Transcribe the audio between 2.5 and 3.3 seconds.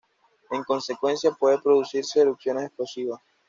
explosivas.